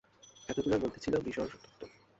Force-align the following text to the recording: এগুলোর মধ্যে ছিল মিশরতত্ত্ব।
এগুলোর 0.49 0.81
মধ্যে 0.83 0.99
ছিল 0.99 1.13
মিশরতত্ত্ব। 1.25 1.81